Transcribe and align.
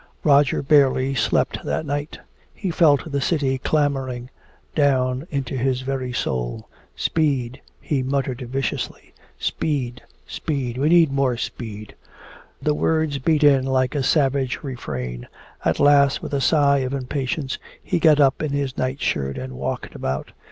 Roger 0.23 0.63
barely 0.63 1.13
slept 1.13 1.63
that 1.63 1.85
night. 1.85 2.17
He 2.55 2.71
felt 2.71 3.11
the 3.11 3.21
city 3.21 3.59
clamoring 3.59 4.31
down 4.73 5.27
into 5.29 5.55
his 5.55 5.81
very 5.81 6.11
soul. 6.11 6.67
"Speed!" 6.95 7.61
he 7.79 8.01
muttered 8.01 8.41
viciously. 8.49 9.13
"Speed 9.37 10.01
speed! 10.25 10.79
We 10.79 10.89
need 10.89 11.11
more 11.11 11.37
speed!" 11.37 11.93
The 12.59 12.73
words 12.73 13.19
beat 13.19 13.43
in 13.43 13.63
like 13.63 13.93
a 13.93 14.01
savage 14.01 14.63
refrain. 14.63 15.27
At 15.63 15.79
last 15.79 16.23
with 16.23 16.33
a 16.33 16.41
sigh 16.41 16.79
of 16.79 16.95
impatience 16.95 17.59
he 17.83 17.99
got 17.99 18.19
up 18.19 18.41
in 18.41 18.53
his 18.53 18.79
nightshirt 18.79 19.37
and 19.37 19.53
walked 19.53 19.93
about. 19.93 20.31